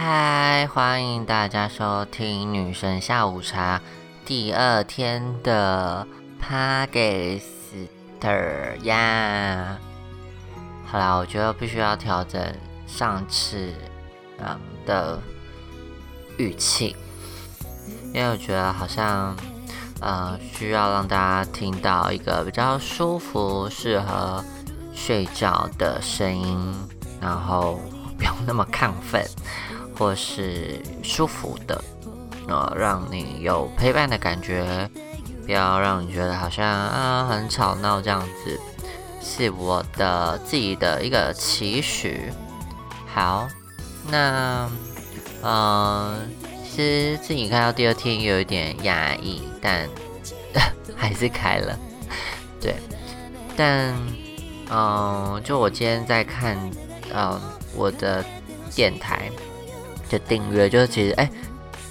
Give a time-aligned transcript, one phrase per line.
[0.00, 3.82] 嗨，欢迎大家收听女神下午茶
[4.24, 6.06] 第二天的
[6.38, 7.42] p a g
[7.72, 7.88] e
[8.20, 9.76] r 呀。
[10.86, 12.40] 好啦，我觉得必须要调整
[12.86, 13.74] 上次
[14.38, 14.56] 嗯
[14.86, 15.20] 的
[16.36, 16.94] 语气，
[18.14, 19.36] 因为我觉得好像
[20.00, 24.44] 呃需要让大家听到一个比较舒服、适合
[24.94, 26.88] 睡觉的声音，
[27.20, 27.80] 然后
[28.16, 29.26] 不用那么亢奋。
[29.98, 31.82] 或是舒服的，
[32.46, 34.88] 呃，让你有陪伴的感觉，
[35.44, 38.60] 不要让你觉得好像啊很吵闹这样子，
[39.20, 42.32] 是我的自己的一个期许。
[43.12, 43.48] 好，
[44.08, 44.70] 那
[45.42, 46.16] 呃，
[46.64, 49.88] 其实自己看到第二天有一点压抑，但
[50.96, 51.76] 还是开了。
[52.60, 52.76] 对，
[53.56, 53.92] 但
[54.70, 56.56] 嗯，就我今天在看，
[57.12, 57.40] 嗯，
[57.74, 58.24] 我的
[58.74, 59.30] 电台。
[60.08, 61.30] 就订阅，就是其实哎，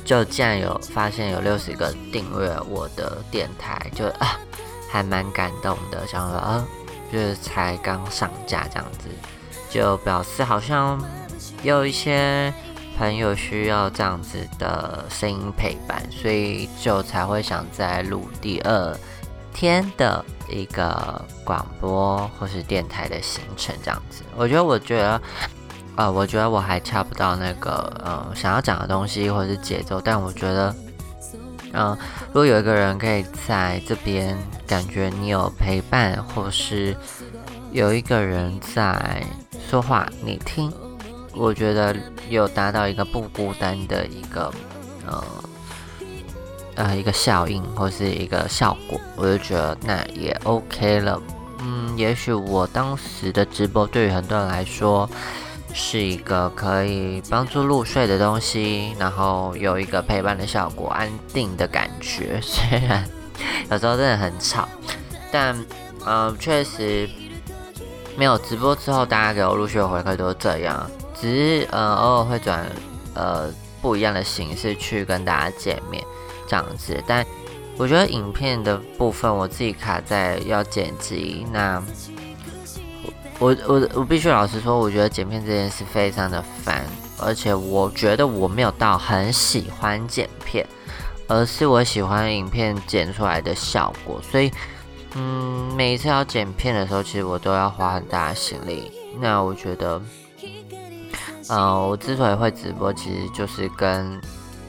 [0.04, 4.40] 就竟然有发现有六十个订阅我的电台，就啊，
[4.90, 6.06] 还蛮感动的。
[6.08, 6.66] 想说啊，
[7.12, 9.08] 就是才刚上架这样子，
[9.70, 11.00] 就表示好像
[11.62, 12.52] 有一些
[12.98, 18.98] 朋友需要这样子的声音陪伴，所以就才会想再录第二
[19.54, 24.24] 天的一个广播或是电台的行程这样子。
[24.36, 25.22] 我觉得，我觉得。
[25.98, 30.76] 呃，我觉得我还恰不到那个呃想要讲的东西或者是节奏，但我觉得，
[31.74, 34.38] 嗯，如果有一个人可以在这边
[34.68, 36.96] 感觉你有陪伴，或是
[37.72, 39.26] 有一个人在
[39.68, 40.72] 说话你听，
[41.34, 41.96] 我觉得
[42.30, 44.54] 有达到一个不孤单的一个
[45.08, 45.24] 呃
[46.76, 51.20] 呃一个效应或是一个效果，我就觉得那也 OK 了。
[51.62, 55.10] 嗯，也许我当时的直播对于很多人来说。
[55.74, 62.40] 是一个可以帮助入睡的东西，然后有一个陪伴的效果，安定的感觉。
[62.44, 63.08] 虽然
[63.70, 64.68] 有时候真的很吵，
[65.32, 65.56] 但
[66.06, 67.08] 嗯，确实
[68.16, 70.90] 没有直播之后，大家给我陆续的回馈都是这样。
[71.20, 71.30] 只
[71.62, 72.66] 是呃，偶尔会转
[73.14, 73.52] 呃
[73.82, 76.04] 不一样的形式去跟大家见面
[76.48, 77.04] 这样子。
[77.06, 77.26] 但
[77.78, 81.84] 我觉得影片的部分，我自己卡在要剪辑那。
[83.40, 86.84] 我我我必须老实说，我觉得剪片这件事非常的烦，
[87.20, 90.66] 而且我觉得我没有到很喜欢剪片，
[91.28, 94.52] 而是我喜欢影片剪出来的效果，所以
[95.14, 98.92] 嗯，每一次要剪片的时候，其实我都要花很大的心力。
[99.20, 100.02] 那我觉得，
[101.50, 104.20] 嗯，我之所以会直播，其实就是跟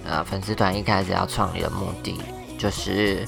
[0.05, 2.21] 呃粉丝团一开始要创立的目的，
[2.59, 3.27] 就是。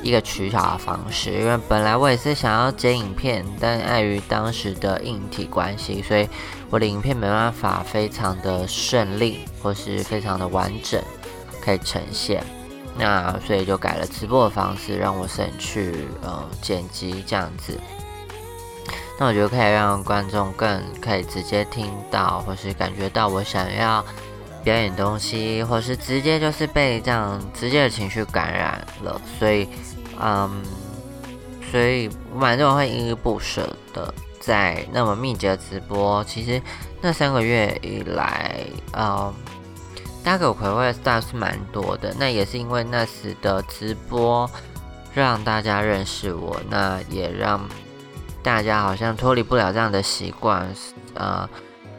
[0.00, 6.28] 一个取巧的方式，因为本来我也是想要剪影片，但碍于当时的硬体关系，所以
[6.70, 11.02] 我的影片没办法非常的顺利，或是非常的完整
[11.60, 12.44] 可以呈现。
[12.96, 17.78] 那所以就改了直播的方式，让我省去呃剪辑这样子。
[19.18, 24.04] 那我觉得可以让观众更可以直接听到，或是感觉到我想要
[24.62, 29.68] 表演东西，或是直接就是被这样直接的情绪感染了，所以。
[30.20, 30.62] 嗯，
[31.70, 36.24] 所以蛮多人会依依不舍的在那么密集的直播。
[36.24, 36.60] 其实
[37.00, 38.60] 那三个月以来，
[38.92, 39.32] 嗯，
[40.24, 42.12] 大家给我回馈的 star 是蛮多的。
[42.18, 44.50] 那也是因为那时的直播
[45.14, 47.60] 让大家认识我，那也让
[48.42, 50.66] 大家好像脱离不了这样的习惯，
[51.14, 51.48] 呃，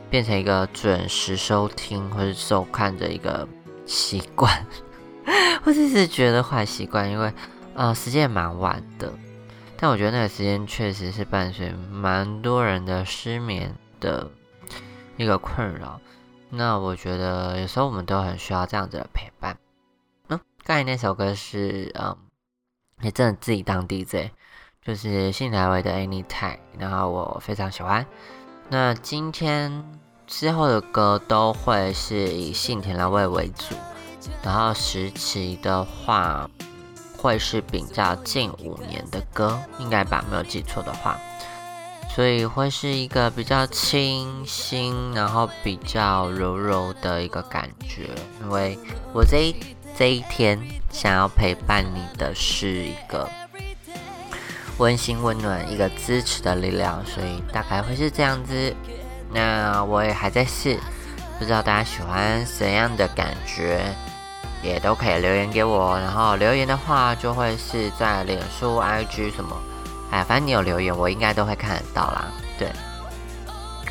[0.09, 3.47] 变成一个准时收听或者收看的一个
[3.85, 4.51] 习惯。
[5.63, 7.31] 我只是觉得坏习惯，因为。
[7.75, 9.13] 呃，时间也蛮晚的，
[9.77, 14.29] 但我觉得那个时间确实是伴随蛮多人的失眠的
[15.15, 16.01] 一个困扰。
[16.49, 19.57] 那我觉得有时候我们都很需要这样子的陪伴。
[20.27, 22.17] 嗯，刚才那首歌是嗯，
[23.01, 24.31] 也真的自己当 DJ，
[24.83, 28.05] 就是信台维的 Anytime，然后我非常喜欢。
[28.67, 33.75] 那今天之后的歌都会是以信田来味为主，
[34.43, 36.49] 然后时期的话。
[37.21, 41.19] 会是比较近五年的歌，应该吧，没有记错的话，
[42.15, 48.09] 所以会是一个比较清新，然后比较柔柔的一个感觉。
[48.41, 48.79] 因为
[49.11, 49.55] 我这一
[49.97, 50.57] 这一天
[50.89, 53.29] 想要陪伴你的是一个
[54.77, 58.73] 温馨温暖、一个支持的力量，所以大概会是这样子。
[59.33, 60.79] 那我也还在试，
[61.37, 63.93] 不知道大家喜欢怎样的感觉。
[64.61, 69.55] 也都可以留言给我，然后留言的话就会是在脸书、IG 什么，
[70.11, 72.27] 哎，反正你有留言，我应该都会看得到啦。
[72.57, 72.71] 对，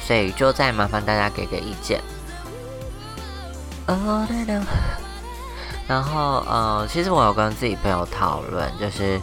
[0.01, 2.01] 所以就再麻烦大家给个意见。
[3.87, 4.63] 哦对的。
[5.89, 9.19] 然后呃，其实我有跟自己朋友讨论，就是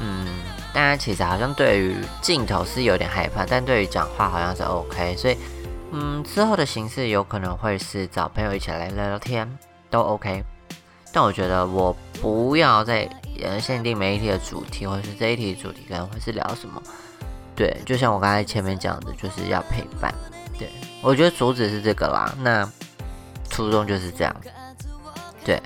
[0.00, 0.28] 嗯，
[0.72, 5.36] 大家其实好像对于镜头是有点害怕，但对于讲话好像是 OK，所以
[5.90, 9.58] 嗯，之后的形式有可能会是找朋友一起来聊聊天，
[9.90, 10.44] 都 OK。
[11.16, 13.08] 但我觉得我不要再
[13.58, 16.82] 限定每一题的主题，或是这一题主题可能会是聊什么。
[17.54, 20.14] 对，就像我刚才前面讲的，就是要陪伴。
[20.58, 20.68] 对
[21.00, 22.70] 我觉得主旨是这个啦，那
[23.48, 24.36] 初衷就是这样。
[25.42, 25.58] 对，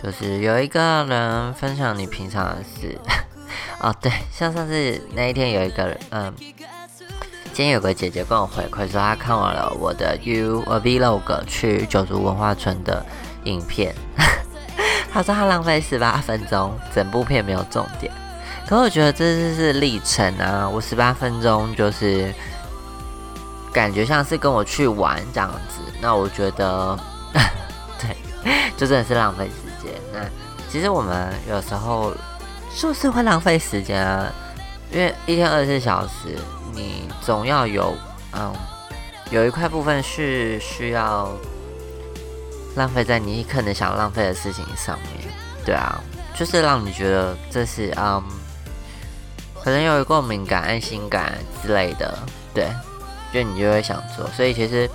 [0.00, 2.96] 就是有一个人分享你平常的事。
[3.82, 6.32] 哦，对，像上次那一天有一个人，嗯，
[7.52, 13.04] 今天有个姐姐跟我回馈说，她看完了我的 U Vlog 去九族文化村的
[13.42, 13.92] 影片。
[15.12, 18.12] 他说他浪费十八分钟，整部片没有重点。
[18.66, 20.68] 可我觉得这就是历程啊！
[20.68, 22.32] 我十八分钟就是
[23.72, 25.80] 感觉像是跟我去玩这样子。
[26.02, 26.98] 那我觉得，
[27.98, 28.14] 对，
[28.76, 29.94] 就真的是浪费时间。
[30.12, 30.20] 那
[30.70, 32.12] 其实我们有时候
[32.76, 34.30] 就是会浪费时间啊，
[34.92, 36.36] 因为一天二十四小时，
[36.74, 37.96] 你总要有
[38.34, 38.52] 嗯，
[39.30, 41.32] 有一块部分是需要。
[42.78, 45.28] 浪费在你可能想浪费的事情上面，
[45.66, 46.00] 对啊，
[46.34, 48.22] 就是让你觉得这是嗯，
[49.62, 52.16] 可能有共鸣感、安心感之类的，
[52.54, 52.68] 对，
[53.32, 54.26] 就你就会想做。
[54.28, 54.88] 所以其实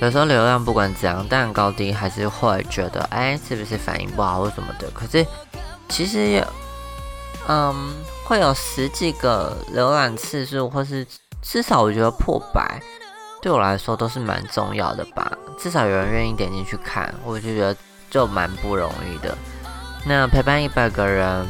[0.00, 4.88] 有时候流量不管怎样，但高低还是会觉得，哎，是不是反应不好或什么的？
[4.90, 5.26] 可是
[5.88, 6.46] 其实
[7.48, 7.94] 嗯，
[8.24, 11.06] 会有十几个浏览次数，或是
[11.40, 12.80] 至少我觉得破百。
[13.40, 17.76] 对我来说都是蛮重要的吧，至少有人愿意点进去看，我就觉得
[18.10, 19.36] 就蛮不容易的。
[20.04, 21.46] 那陪伴一百个人，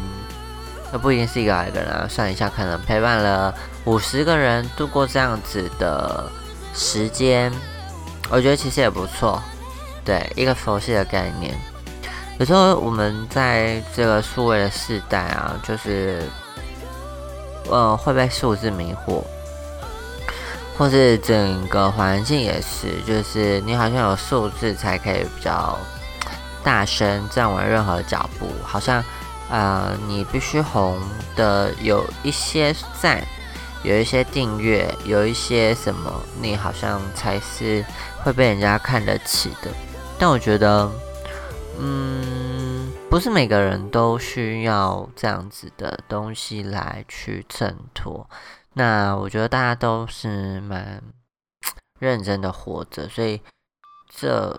[0.93, 3.55] 那不一定是一个百个人啊，算一下，可能陪伴了
[3.85, 6.31] 五十个人度过这样子的
[6.75, 7.53] 时间，
[8.31, 9.43] 我觉得其实也不错。
[10.05, 11.55] 对，一个佛系的概念。
[12.39, 16.23] 有时候我们在这个数位的时代啊，就是，
[17.69, 19.23] 呃，会被数字迷惑。
[20.79, 25.77] 或是整个环境也是，就是你好像有数字才可以比较
[26.63, 29.05] 大声站稳任何脚步，好像
[29.51, 30.97] 呃你必须红
[31.35, 33.21] 的有一些赞，
[33.83, 37.85] 有一些订阅，有一些什么，你好像才是
[38.23, 39.71] 会被人家看得起的。
[40.17, 40.89] 但我觉得，
[41.81, 48.29] 嗯，不是每个人都需要这样子的东西来去衬托。
[48.79, 51.03] 那我觉得大家都是蛮
[51.99, 53.43] 认真的活着，所以
[54.09, 54.57] 这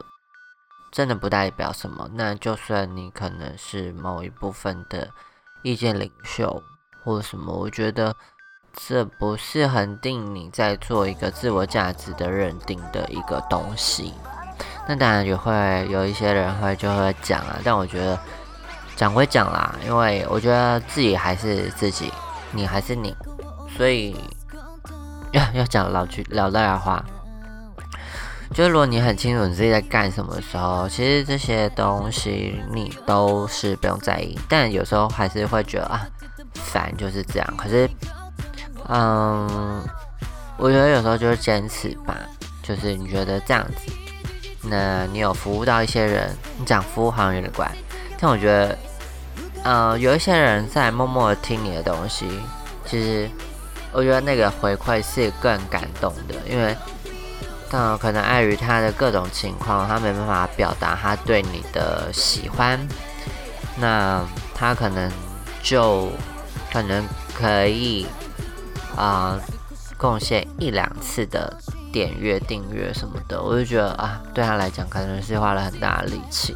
[0.92, 2.10] 真的不代表什么。
[2.16, 5.10] 那就算你可能是某一部分的
[5.64, 6.62] 意见领袖
[7.02, 8.14] 或什么，我觉得
[8.74, 14.14] 这不是恒定你在做一个自我价值的认定的一个东西。
[14.86, 18.20] 那当然也会有一些人会就会讲啊，但我觉得
[18.98, 22.12] 讲归讲啦，因为我觉得自己还是自己，
[22.52, 23.16] 你还是你。
[23.80, 24.14] 所以
[25.32, 27.02] 要要讲老句老大话，
[28.54, 34.38] 就是如果你很清楚你自己在干什么的时候，其实这些东西你都是不用在意。
[34.50, 36.06] 但有时候还是会觉得啊，
[36.56, 37.54] 烦就是这样。
[37.56, 37.90] 可是，
[38.90, 39.82] 嗯，
[40.58, 42.14] 我觉得有时候就是坚持吧，
[42.62, 43.94] 就是你觉得这样子，
[44.64, 47.72] 那你有服务到一些人，你讲服务好像有点怪，
[48.20, 48.78] 但我觉得，
[49.64, 52.28] 呃，有一些人在默默的听你的东西，
[52.86, 53.30] 其实。
[53.92, 56.76] 我觉得那个回馈是更感动的，因为，
[57.70, 62.80] 但可能碍于他的各种情况，他没办法表达他对你的喜欢，
[63.78, 65.12] 那他可能
[65.64, 66.10] 就
[66.72, 67.04] 可能
[67.34, 68.06] 可以
[68.96, 69.40] 啊
[69.98, 71.58] 贡献一两次的
[71.92, 76.56] 点阅、订阅什么的，我就觉得啊，对他来讲可能是花了很大的力气。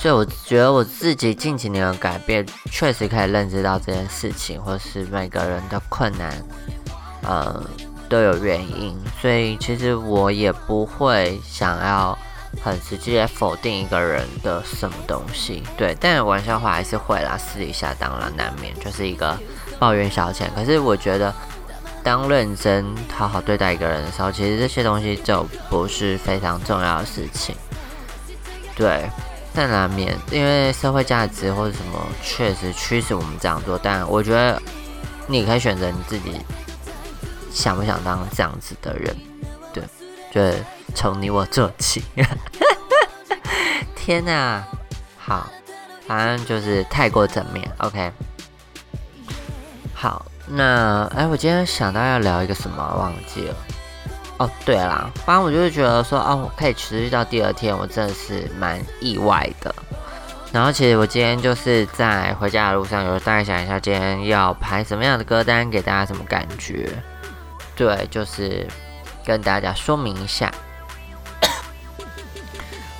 [0.00, 6.32] 所以我觉得我自己近几年的改变，确实可以认知到这件事情，或是每个人的困难，
[7.22, 7.62] 呃，
[8.08, 8.98] 都有原因。
[9.20, 12.18] 所以其实我也不会想要
[12.64, 15.94] 很直接否定一个人的什么东西，对。
[16.00, 19.38] 但玩笑话还是会啦，私底下当然难免就是一个
[19.78, 20.46] 抱怨消遣。
[20.54, 21.30] 可是我觉得，
[22.02, 27.54] 当认真好好对待一个人的时候，其实这些东西就不是非常重要的事情，
[28.74, 29.04] 对。
[29.52, 33.78] 但难免，因为社会价值或者什么，确实驱使我们这样做。
[33.82, 34.62] 但我觉得，
[35.26, 36.40] 你可以选择你自己
[37.52, 39.16] 想不想当这样子的人，
[39.72, 39.82] 对，
[40.30, 40.64] 就
[40.94, 42.04] 从你我做起。
[43.96, 44.64] 天哪，
[45.18, 45.50] 好，
[46.06, 47.70] 反正就是太过正面。
[47.78, 48.12] OK，
[49.92, 53.54] 好，那哎，我今天想到要聊一个什么，忘记了。
[54.40, 59.74] 哦，对啦，反正我就是觉得说，哦，我可以持续到第二天，我真的是蛮意外的。
[60.50, 66.88] 然后其实我今天就是在回家的路上，有大概想一下今天要排什么样的歌单，给大家什么感觉。
[67.76, 68.66] 对，就是
[69.26, 70.50] 跟大家说明一下。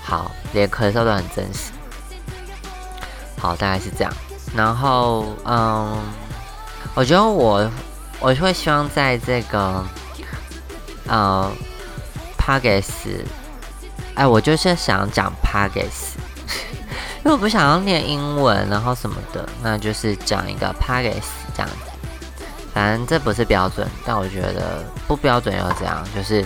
[0.02, 1.72] 好，连咳嗽都很真实。
[3.38, 4.12] 好，大概是这样。
[4.54, 5.98] 然后，嗯，
[6.94, 7.66] 我觉得我
[8.20, 9.82] 我会希望在这个。
[11.10, 11.52] 呃
[12.38, 13.24] p a g e s
[14.14, 16.18] 哎，我就是想讲 p a g e s
[17.22, 21.76] 因为我不想要念英文，然后什么的，那就是讲一个 p a g e s 这样子。
[22.72, 26.44] 反正这不是标准，但我觉得不标准又怎样，就是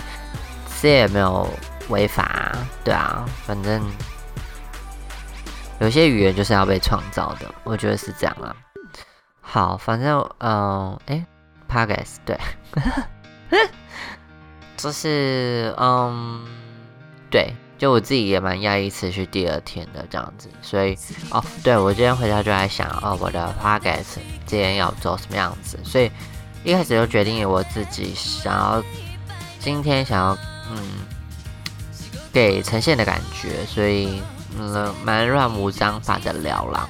[0.81, 1.47] 这也没有
[1.89, 2.51] 违法，
[2.83, 3.81] 对啊，反正
[5.79, 8.55] 有些语言就是要被创造的，我觉得是这样啊。
[9.39, 11.23] 好，反正嗯，哎
[11.67, 12.37] p a g e s 对。
[14.77, 16.45] 就是，嗯，
[17.31, 20.95] 对，就我自己也蛮压抑，持续第二天的这样子，所以，
[21.31, 26.11] 哦，对我今天回家就在想，哦，我的 podcast 今天要做什么样子，所以
[26.63, 28.83] 一开始就决定我自己想要
[29.59, 30.37] 今天想要，
[30.69, 30.77] 嗯，
[32.31, 34.21] 给呈现的感觉，所以，
[34.59, 36.87] 嗯，蛮乱无章法的聊啦，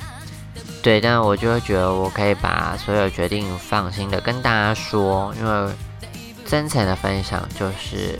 [0.81, 5.71] 对，但我就会觉得我可以把所有决定放心的跟大家说，因为。
[6.55, 8.17] 真诚的分享就是，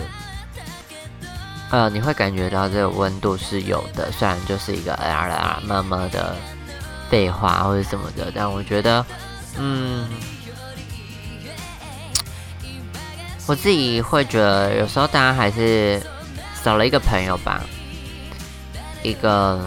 [1.70, 6.36] 呃，你会感觉到这个温度是有的，虽然就是一个啊啦慢慢的
[7.10, 9.06] 废话或者什么的，但我觉得，
[9.58, 10.06] 嗯，
[13.48, 16.06] 我自己会觉得有时候大家还是
[16.62, 17.64] 少了一个朋友吧，
[19.02, 19.64] 一个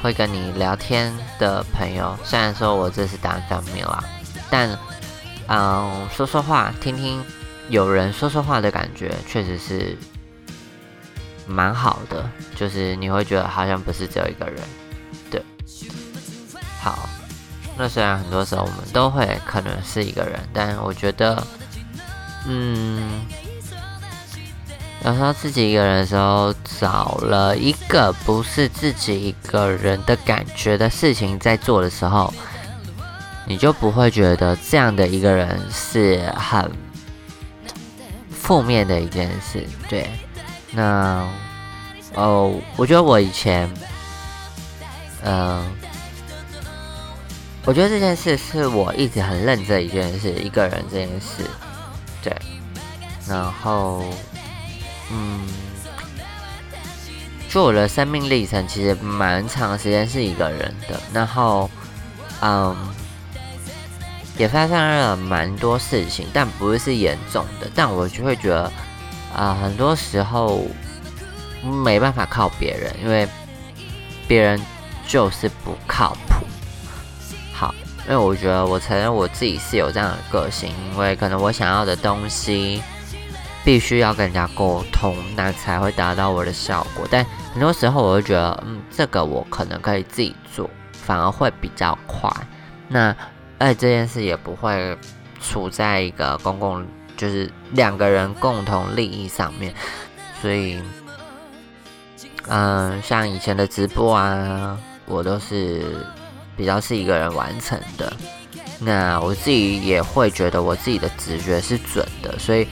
[0.00, 2.16] 会跟你聊天的朋友。
[2.24, 4.02] 虽然说我这是单方面啦，
[4.48, 4.70] 但
[5.48, 7.22] 嗯，说说话，听听。
[7.68, 9.96] 有人说说话的感觉确实是
[11.46, 14.56] 蛮好的，就是你会觉得好像不是只有一个人，
[15.30, 15.42] 对。
[16.80, 17.08] 好，
[17.76, 21.44] 那虽然很多时候我们都会可能是一个人，但我觉得，
[22.46, 23.26] 嗯，
[25.04, 32.32] 有时候自己一个人的时候，找了一个不是自己一个人的感觉的事情在做的时候，
[33.44, 36.70] 你就不会觉得这样的一个人是很。
[38.46, 40.08] 负面的一件事，对，
[40.70, 41.28] 那
[42.14, 43.68] 哦，我觉得我以前，
[45.24, 45.66] 嗯，
[47.64, 51.42] 我觉得这件事是我一直很认真一件事，一个人这件事，
[52.22, 52.32] 对，
[53.26, 54.04] 然后，
[55.10, 55.40] 嗯，
[57.48, 61.68] 就我的生命历程其实蛮长时间是一个人的，然后，
[62.42, 62.76] 嗯。
[64.38, 67.70] 也发生了蛮多事情，但不是严重的。
[67.74, 68.72] 但我就会觉得，
[69.34, 70.66] 啊，很多时候
[71.84, 73.26] 没办法靠别人，因为
[74.28, 74.60] 别人
[75.06, 76.46] 就是不靠谱。
[77.52, 77.74] 好，
[78.04, 82.82] 因为我觉得我承认我自己是有这样的个性，因为可能我想要的东西
[83.64, 87.08] 必须要跟人家沟通，那才会达到我的效果。
[87.10, 92.30] 但很多时候我会觉得，嗯，这个我可能可以自己做，反而会比较快。
[92.88, 93.16] 那
[93.58, 94.96] 而且这件事也不会
[95.40, 96.86] 处在一个公共，
[97.16, 99.74] 就是两个人共同利益上面，
[100.42, 100.82] 所以，
[102.48, 105.82] 嗯，像以前的直播啊，我都是
[106.56, 108.12] 比较是一个人完成的。
[108.78, 112.68] 那我自己也会觉得我自己的直觉是准的，所以，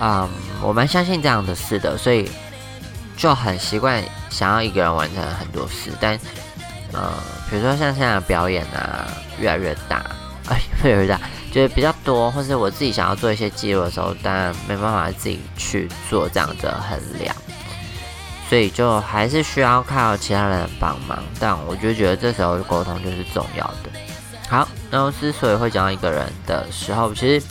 [0.00, 0.28] 嗯，
[0.60, 2.28] 我蛮相信这样的事的，所以
[3.16, 5.92] 就很习惯想要一个人完成很多事。
[6.00, 6.18] 但，
[6.92, 7.12] 呃，
[7.48, 9.06] 比如说像现在的表演啊，
[9.38, 10.04] 越来越大。
[10.84, 11.18] 哎，会有点，
[11.50, 17.34] 就是比较多，或是我自己想要做一些记录的时候，当然没办法自己去做这样的衡量，
[18.50, 21.18] 所以就还是需要靠其他人帮忙。
[21.40, 23.90] 但我就觉得这时候沟通就是重要的。
[24.50, 27.46] 好，然后之所以会讲到一个人的时候，其实，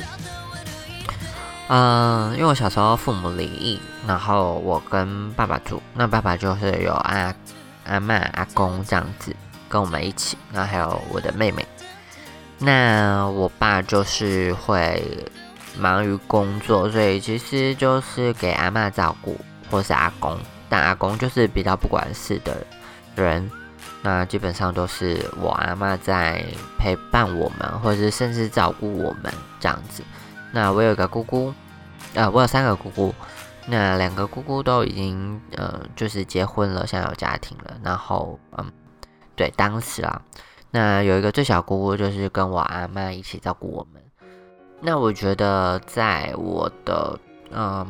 [1.70, 7.34] 嗯，因为我小时候父母离异，然后我跟爸爸住，那爸爸就是有阿
[7.86, 9.36] 阿妈、阿公这样子
[9.68, 11.66] 跟我们一起，然后还有我的妹妹。
[12.65, 15.03] 那我爸就是会
[15.77, 19.38] 忙于工作，所以其实就是给阿妈照顾，
[19.70, 20.39] 或是阿公。
[20.70, 22.65] 但阿公就是比较不管事的
[23.15, 23.51] 人，
[24.01, 26.41] 那基本上都是我阿妈在
[26.79, 30.01] 陪伴我们，或者是甚至照顾我们这样子。
[30.53, 31.53] 那我有一个姑姑，
[32.13, 33.13] 呃，我有三个姑姑，
[33.67, 37.74] 那两个姑姑都已经呃就是结婚了，现在有家庭了。
[37.84, 38.72] 然后嗯，
[39.36, 40.22] 对，当时啊。
[40.75, 44.01] 那有一个最小姑姑，就是跟我阿妈一起照顾我们。
[44.82, 47.20] 那我觉得，在我的
[47.51, 47.88] 嗯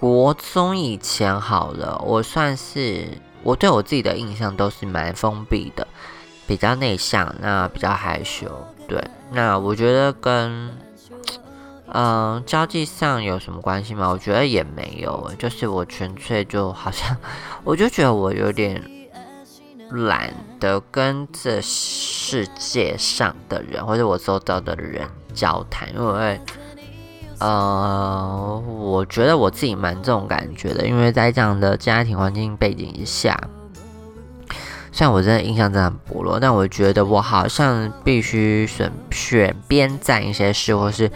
[0.00, 3.06] 国中以前好了，我算是
[3.42, 5.86] 我对我自己的印象都是蛮封闭的，
[6.46, 8.46] 比较内向，那比较害羞。
[8.88, 8.98] 对，
[9.30, 10.70] 那我觉得跟
[11.92, 14.08] 嗯交际上有什么关系吗？
[14.08, 17.14] 我觉得也没有，就是我纯粹就好像，
[17.62, 18.82] 我就觉得我有点
[19.90, 25.02] 懒得跟这世界上的人或者我周遭的人
[25.34, 26.40] 交谈，因为。
[27.40, 33.38] 呃，我觉得我自己蛮这种感觉的，因为在这样的家庭环境背景下，
[34.92, 41.10] 虽然我真的印象真的很薄弱，但我觉得我好像必须选选边站一些事，或是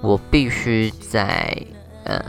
[0.00, 1.54] 我必须在
[2.04, 2.24] 呃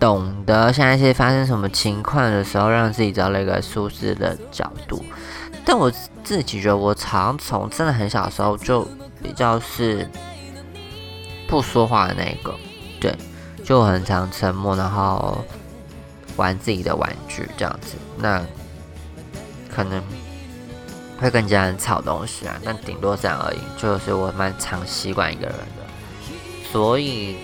[0.00, 5.04] 懂得现在是发生什么情况的时候，让自己找了一个舒适的角度。
[5.64, 5.88] 但我
[6.24, 8.88] 自己觉得，我常从真的很小的时候就
[9.22, 10.08] 比较是。
[11.48, 12.54] 不说话的那个，
[13.00, 13.12] 对，
[13.64, 15.44] 就很常沉默，然后
[16.36, 17.96] 玩自己的玩具这样子。
[18.16, 18.40] 那
[19.68, 20.00] 可能
[21.20, 23.58] 会跟家人吵东西啊，但顶多这样而已。
[23.76, 27.38] 就是我蛮常习惯一个人的，所以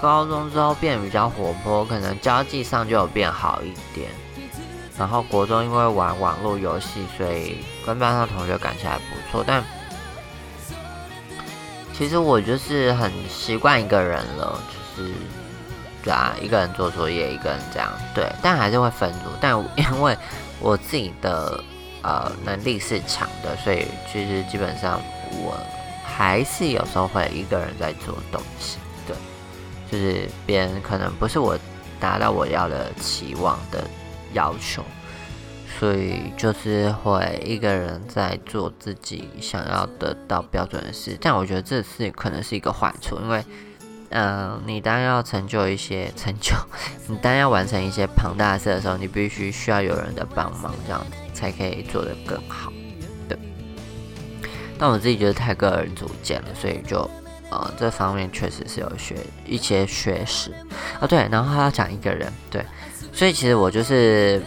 [0.00, 4.10] 高中之后变比较活泼，可能交际上就有变好一点。
[4.98, 9.62] 然后国中因为玩网络游戏，所以跟班上同学感情还不错，但。
[11.92, 14.58] 其实我就是很习惯一个人了，
[14.96, 15.12] 就是
[16.02, 19.28] 对啊，一个人做作业，一个人这样对，但还是会分组。
[19.38, 20.16] 但 因为
[20.60, 21.62] 我自己的
[22.00, 24.98] 呃能力是强的，所以其实基本上
[25.30, 25.54] 我
[26.02, 28.78] 还是有时候会一个人在做东西。
[29.90, 31.58] 就是别人可能不是我
[31.98, 33.82] 达到我要的期望的
[34.32, 34.84] 要求。
[35.78, 43.42] 所以就是会一个人在做自己想要得到标准的事，但我觉得这是可能是一个坏处，因为，
[44.10, 46.54] 嗯，你当要成就一些成就，
[47.06, 52.70] 你当要完成一些庞大事的时候，你必须需要有人的帮忙，这样子才可以做得更好。
[53.26, 53.38] 对。
[54.76, 57.08] 但我自己觉得太个人主见了，所以就，
[57.50, 60.50] 呃，这方面确实是有学一些学识
[61.00, 61.06] 啊。
[61.06, 62.64] 对，然后他要讲一个人，对，
[63.12, 64.42] 所以其实我就是。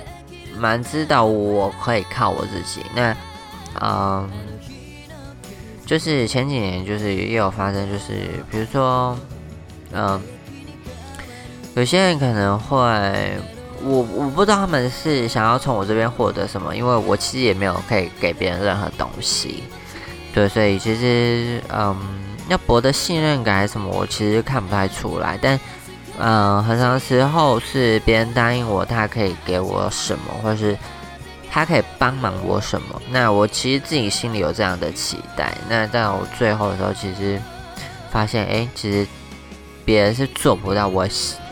[0.55, 2.85] 蛮知道我可以靠我自己。
[2.95, 3.17] 那，
[3.81, 4.29] 嗯，
[5.83, 8.13] 就是前几年就是也有发生，就是
[8.51, 9.17] 比如说，
[9.91, 10.21] 嗯，
[11.73, 12.77] 有些人可能会，
[13.83, 19.63] 我我不知道他们是想要从我这边获得什么，因为我其实也没有可以给别人任何东西。
[20.35, 21.97] 对，所以其实，嗯，
[22.49, 25.59] 要博得信任感还是什么，我其实看不太出来，但。
[26.19, 30.77] 嗯，很长时候是别人答应我，他可以给我什么，或是
[31.49, 33.01] 他可以帮忙我什么。
[33.09, 35.51] 那我其实自己心里有这样的期待。
[35.67, 37.41] 那到最后的时候，其实
[38.11, 39.07] 发现，哎，其实
[39.83, 41.07] 别人是做不到我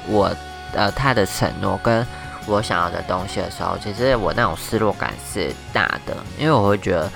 [0.08, 0.32] 我
[0.74, 2.06] 呃他的承诺跟
[2.46, 7.12] 我想要的东西的时候，其实我那种失落感是大的，因为我会觉得，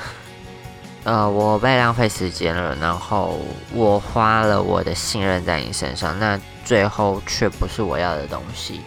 [1.06, 3.40] 呃，我被浪费时间了，然后
[3.74, 6.38] 我花了我的信任在你身上，那。
[6.66, 8.82] 最后却不是我要的东西，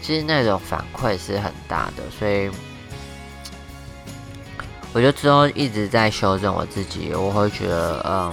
[0.00, 2.48] 其实那种反馈是很大的，所以
[4.92, 7.12] 我就之后一直在修正我自己。
[7.12, 8.32] 我会觉得，嗯，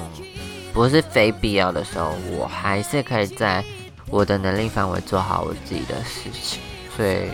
[0.71, 3.65] 不是非必要的时候，我还是可以在
[4.05, 6.61] 我的能力范围做好我自己的事情。
[6.95, 7.31] 所以，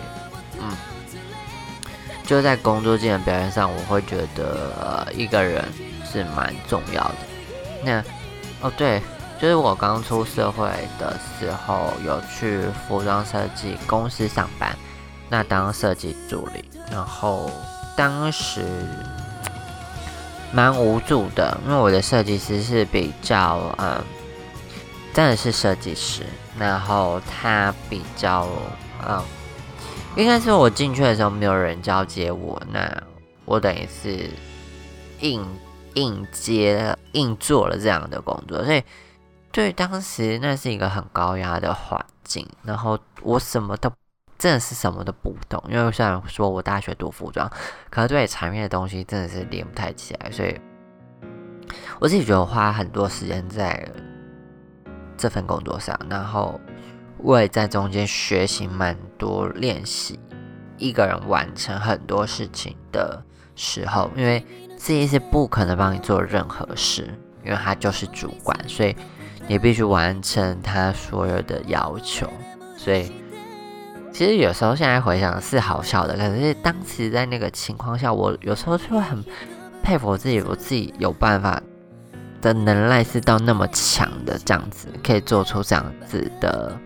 [0.58, 0.74] 嗯，
[2.26, 5.64] 就在工作技能表现上，我会觉得，呃，一个人
[6.04, 7.16] 是蛮重要的。
[7.84, 8.04] 那，
[8.60, 9.00] 哦，对。
[9.38, 10.66] 就是我刚出社会
[10.98, 14.74] 的时候，有去服装设计公司上班，
[15.28, 17.50] 那当设计助理，然后
[17.94, 18.64] 当时
[20.52, 24.02] 蛮无助的，因为我的设计师是比较嗯，
[25.12, 26.22] 真的是设计师，
[26.58, 28.48] 然后他比较
[29.06, 29.22] 嗯，
[30.16, 33.02] 应该是我进去的时候没有人交接我，那
[33.44, 34.28] 我等于是
[35.20, 35.46] 硬
[35.94, 38.82] 硬接硬做了这样的工作，所以。
[39.52, 43.90] 对，当时那是一个很高压的环境，然后我什么都
[44.36, 47.50] 真的是什么都不懂，因为虽然说我大学读服装，
[47.88, 50.60] 可是对产业的东西真的是连不太起来，所以
[51.98, 53.90] 我自己觉得我花很多时间在
[55.16, 56.60] 这份工作上，然后
[57.18, 60.18] 我也在中间学习蛮多练习
[60.78, 63.22] 一个人完成很多事情的
[63.54, 64.44] 时候，因为
[64.78, 67.08] 设计师不可能帮你做任何事，
[67.44, 68.94] 因为他就是主管，所以。
[69.48, 72.28] 你必须完成他所有的要求，
[72.76, 73.12] 所以
[74.12, 79.24] 其实有时候现在回想是好笑的，可是当时在那个情况下，我有时候就会很
[79.84, 81.62] 佩服我自己，我自己有办法
[82.42, 86.76] 的能耐是到那么强的这样子，可以做出这样子的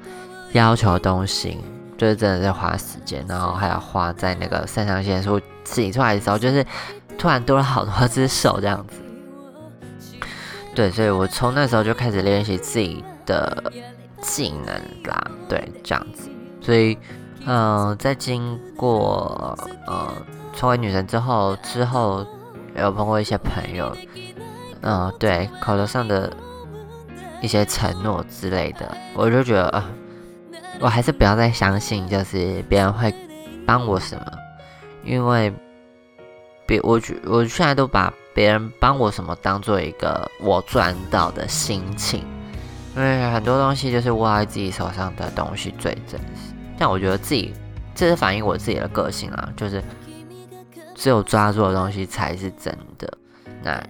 [0.53, 1.59] 要求东西，
[1.97, 6.65] 就是真的是花时间，然后还要花在那个肾上腺素挤出来的时候，就是
[7.17, 8.97] 突然多了好多只手这样子。
[10.75, 13.73] 对，所以我从那时候就开始练习自己的
[14.21, 16.31] 技能啦，对，这样子。
[16.61, 16.97] 所以，
[17.45, 20.13] 嗯，在经过呃
[20.55, 22.25] 成为女神之后，之后
[22.77, 23.95] 有碰过一些朋友，
[24.83, 26.33] 嗯，对，口头上的
[27.41, 29.85] 一些承诺之类的，我就觉得，呃，
[30.81, 33.15] 我还是不要再相信，就是别人会
[33.67, 34.25] 帮我什么，
[35.05, 35.53] 因为
[36.67, 38.13] 别我觉我现在都把。
[38.33, 42.25] 别人帮我什么当做一个我赚到的心情，
[42.97, 46.55] 因为很多东西就是握在自己手上的东西最真实。
[46.79, 47.53] 但我觉得自己
[47.93, 49.83] 这是反映我自己的个性啊，就是
[50.95, 53.13] 只有抓住的东西才是真的。
[53.65, 53.83] 那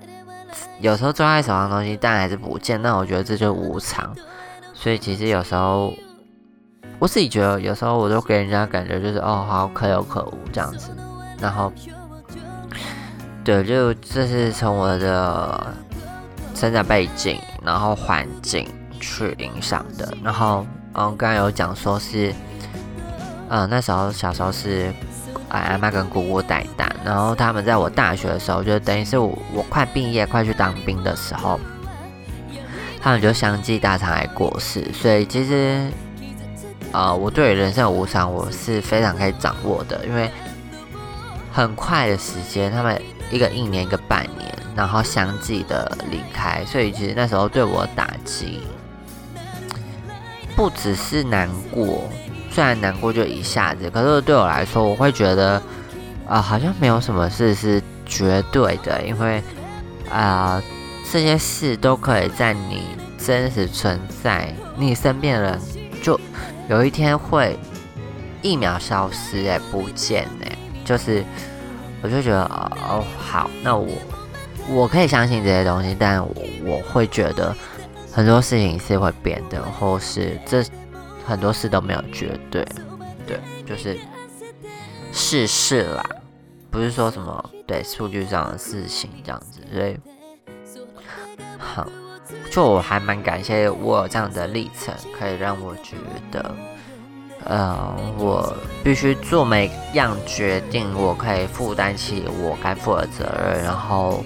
[0.81, 4.17] 有时候抓在手上的东西，但还是不见，那我觉得这就无常。
[4.73, 5.93] 所以其实有时候
[7.01, 10.91] 我自己觉得，有时候我都给人家感觉就是哦，好可有可无这样子，
[11.41, 11.73] 然后。
[13.43, 15.75] 对，就这是从我的
[16.55, 18.69] 生长背景，然后环境
[19.01, 20.13] 去影响的。
[20.23, 22.35] 然后，嗯，刚刚有讲说是，
[23.49, 24.93] 嗯，那时候小时候是
[25.49, 31.59] 阿妈跟姑姑带大，然后他们在我大学的时候，就等于是我我快毕业、快去当兵的时候，
[33.01, 34.85] 他们就相继大肠癌过世。
[34.93, 35.91] 所以其实，
[36.93, 40.31] 呃，我对人生无常我是非常可以掌握的，因为
[41.53, 43.01] 很快的时间他们。
[43.33, 48.67] 一个一年，一个半年，然后相继的离开，所以其实那时候对我打击
[50.57, 52.11] 不只是难过，
[52.51, 55.63] 虽然难过就一下子，可是对我来说，我会觉得
[56.27, 59.41] 啊，好像没有什么事是绝对的，因为
[60.11, 60.61] 啊，
[61.13, 62.83] 这些事都可以在你
[63.17, 65.61] 真实存在你身边的人，
[66.71, 67.59] 有一天会
[68.41, 71.23] 一秒消失，哎，不见，哎，就是。
[72.03, 73.87] 我就觉得哦好，那我
[74.71, 76.27] 我可以相信这些东西，但
[76.65, 77.55] 我会觉得
[78.11, 80.65] 很多事情是会变的，或是这
[81.27, 82.67] 很多事都没有绝对，
[83.27, 83.99] 对，就是
[85.13, 86.03] 事事啦，
[86.71, 89.99] 不是说什么对数据上的事情这样子，所以
[91.59, 91.87] 好，
[92.51, 95.97] 就我还蛮感谢我有这样的历程，可以让我觉
[96.33, 96.55] 得。
[97.45, 104.23] 呃，我必须做每样决定，我可以负担起我该负的责任，然后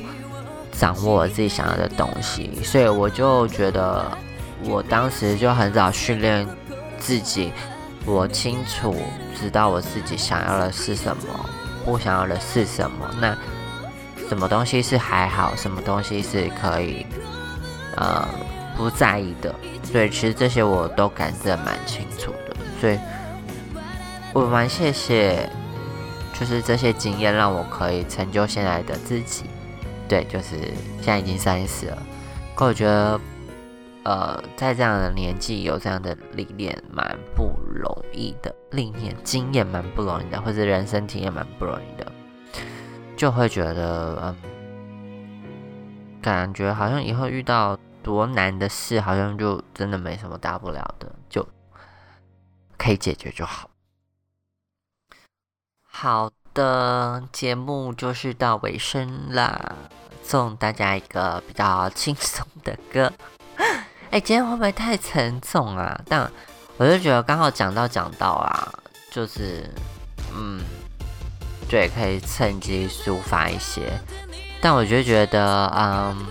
[0.72, 2.58] 掌握我自己想要的东西。
[2.64, 4.04] 所以我就觉得，
[4.64, 6.44] 我当时就很早训练
[6.98, 7.52] 自己，
[8.04, 8.96] 我清楚
[9.38, 11.22] 知道我自己想要的是什么，
[11.84, 13.08] 不想要的是什么。
[13.20, 13.36] 那
[14.28, 17.06] 什么东西是还好，什么东西是可以
[17.96, 18.26] 呃
[18.76, 19.54] 不在意的。
[19.82, 22.56] 所以其实这些我都感知的蛮清楚的。
[22.80, 22.98] 所以，
[24.32, 25.48] 我蛮谢谢，
[26.38, 29.44] 就是这些经验让我可以成就现在的自己。
[30.06, 30.56] 对，就是
[31.00, 31.98] 现在已经三十了，
[32.54, 33.18] 可我觉得，
[34.02, 42.12] 呃，在这样的年纪有这样的历练蛮不容易的，历练经验蛮不容易的，或者人生体验蛮不容易的，
[43.16, 44.36] 就会觉得，嗯，
[46.32, 51.46] 感觉好像以后遇到多难的事，好像就真的没什么大不了的，就。
[52.76, 53.70] 可以解决就好。
[55.88, 59.74] 好的，节目就是到尾声啦，
[60.22, 63.10] 送大家一个比较轻松的歌。
[64.10, 65.98] 哎，今天会不会太沉重啊？
[66.06, 66.30] 但
[66.76, 68.68] 我就觉得刚好讲到讲到啊，
[69.10, 69.70] 就是
[70.34, 70.60] 嗯，
[71.70, 73.98] 对，可以趁机抒发一些。
[74.64, 76.26] 但我就觉得，嗯。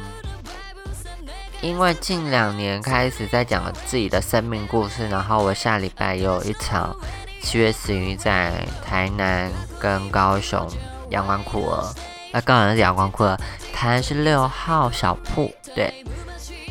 [1.62, 6.94] 因为近两年开始在讲自己的生命故事，然后我下礼拜有一场
[7.42, 8.52] 七月十一在
[8.84, 10.68] 台南跟高雄
[11.10, 11.94] 阳光酷儿，
[12.34, 13.40] 那高雄是阳光酷儿，
[13.72, 16.04] 台南是六号小铺，对，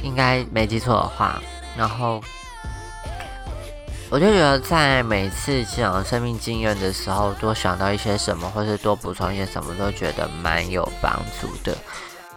[0.02, 1.40] 应该没记错的话。
[1.74, 2.22] 然后
[4.12, 11.74] 我就觉得在每次讲生命经验的时候，多想到一些什么，或是多补充一些什么，都觉得蛮有帮助的。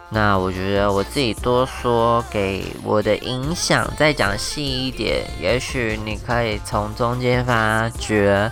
[0.08, 8.50] 那我觉得我自己多说给我的影响再讲细一点，也许你可以从中间发觉，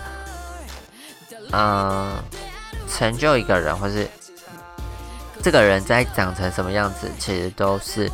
[1.51, 2.13] 嗯，
[2.87, 4.07] 成就一个人，或是
[5.41, 8.07] 这个人在长成什么样子，其实都是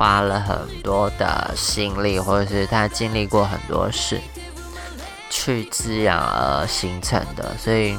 [0.00, 4.18] 花了很多的心力，或者是他经历过很多事
[5.28, 7.94] 去滋养而形成的，所以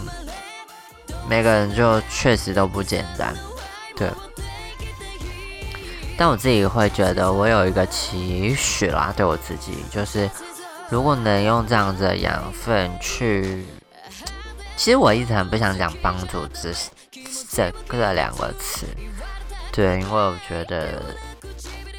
[1.29, 3.35] 每个人就确实都不简单，
[3.95, 4.09] 对。
[6.17, 10.27] 但我自己会觉得，我有一个期许啦，对我自己就是，
[10.89, 13.63] 如果能用这样子的养分去，
[14.75, 16.73] 其实我一直很不想讲帮助这
[17.51, 18.87] 这这两个词，
[19.71, 20.99] 对，因为我觉得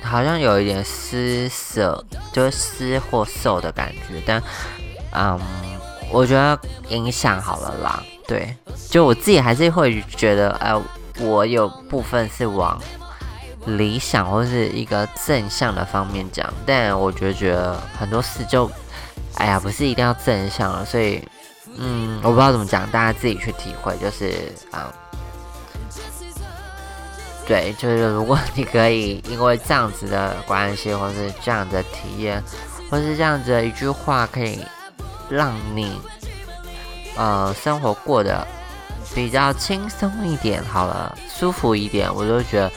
[0.02, 4.42] 好像有一点施舍，就是施或受的感觉，但
[5.12, 5.40] 嗯，
[6.10, 8.54] 我觉得影响好了啦，对，
[8.90, 10.74] 就我自己还是会觉得，哎，
[11.20, 12.80] 我有部分是往。
[13.64, 18.68] 理想或是一个正向的方面讲，但我觉得觉得很多事就，
[19.36, 21.22] 哎呀，不是一定要正向了，所以，
[21.78, 24.92] 嗯，我不知道怎么讲，大家自己去体会，就是啊，
[27.46, 32.42] 对，就是如果你可以因为这样子的关系，或是这样的体验，
[32.90, 34.64] 或是这样子的一句话，可以
[35.28, 36.00] 让你
[37.16, 38.46] 呃生活过得
[39.14, 42.70] 比较轻松一点，好了，舒服一点，我就觉得。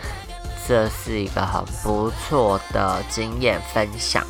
[0.67, 4.25] 这是一个很不错的经验分享。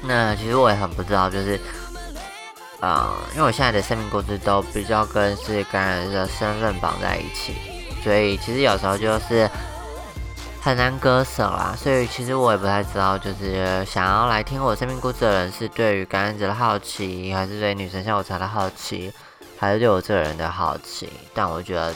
[0.00, 1.60] 那其实我也很不知道，就是，
[2.80, 7.52] 呃，因为我现在的生命故事都比较跟是感染的身份绑在一起，
[8.06, 9.50] 所以其实有时候就是
[10.60, 11.74] 很难割舍啦。
[11.76, 19.12] 所以其实我也不太知道，就是想要来听我生命故事的人是对于感染者的好奇，还是对女神下午茶的好奇，
[19.58, 21.08] 还是对我这个人的好奇。
[21.34, 21.92] 但我觉得。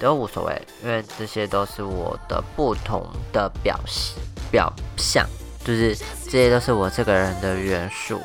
[0.00, 4.14] 都无所谓，因为这些都是我的不同的表现
[4.48, 5.26] 表象，
[5.64, 5.92] 就是
[6.24, 8.20] 这些都是我这个人的元素。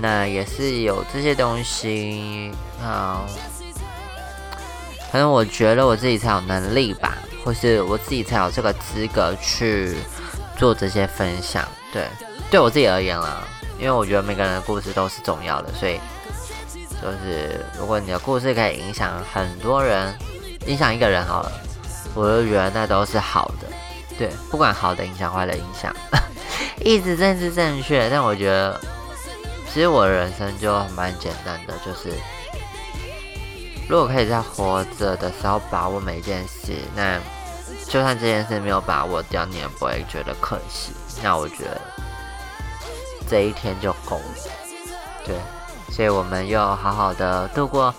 [0.00, 2.50] 那也是有这些东西
[2.82, 3.24] 啊，
[5.14, 9.94] 可能我觉得我自己才有能力吧，或是我自己才有这个资格去
[10.58, 11.64] 做这些分享。
[11.92, 12.08] 对，
[12.50, 13.46] 对我自己而言啦，
[13.78, 16.00] 因为我觉得每个人的故事都是重要的，所以
[17.00, 20.12] 就是如果你的故事可以影响很多人。
[20.66, 21.52] 影响一个人好了，
[22.14, 23.68] 我就觉得那都是好的，
[24.18, 25.94] 对，不管好的影响坏的影响，
[26.82, 28.10] 一直正是正确。
[28.10, 28.80] 但我觉得，
[29.72, 32.16] 其实我的人生就蛮简单的，就是
[33.88, 37.20] 如果可以在活着的时候把握每一件事，那
[37.86, 40.92] 就算这件事没有把握掉，你也不会觉得可惜。
[41.22, 41.80] 那我觉得
[43.28, 44.34] 这一天就够了，
[45.24, 45.38] 对，
[45.90, 47.94] 所以我们又好好的度过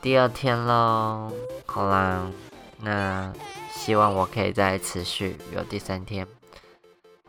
[0.00, 1.32] 第二天喽。
[1.66, 2.30] 好啦，
[2.80, 3.32] 那
[3.72, 6.26] 希望我可以再持续有第三天。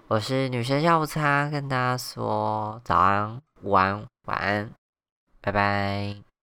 [0.08, 4.70] 我是女生下午茶，跟大家说早安、午安、晚安，
[5.42, 6.35] 拜拜。